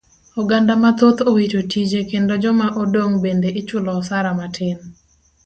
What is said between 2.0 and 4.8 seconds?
kendo joma odong' bende ichulo osara matin.